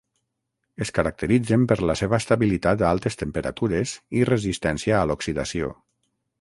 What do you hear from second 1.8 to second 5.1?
la seva estabilitat a altes temperatures i resistència a